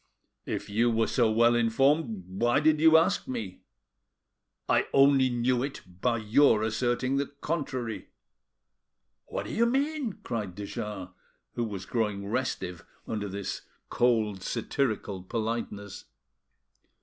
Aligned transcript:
"If 0.47 0.67
you 0.67 0.89
were 0.89 1.05
so 1.05 1.29
well 1.31 1.53
informed 1.53 2.23
why 2.25 2.59
did 2.59 2.79
you 2.79 2.97
ask 2.97 3.27
me?" 3.27 3.61
"I 4.67 4.87
only 4.95 5.29
knew 5.29 5.61
it 5.61 5.81
by 6.01 6.17
your 6.17 6.63
asserting 6.63 7.17
the 7.17 7.27
contrary." 7.27 8.07
"What 9.27 9.45
do 9.45 9.53
you 9.53 9.67
mean?" 9.67 10.13
cried 10.23 10.55
de 10.55 10.65
Jars, 10.65 11.09
who 11.53 11.63
was 11.65 11.85
growing 11.85 12.25
restive 12.25 12.83
under 13.07 13.29
this 13.29 13.61
cold, 13.91 14.41
satirical 14.41 15.21
politeness. 15.21 16.05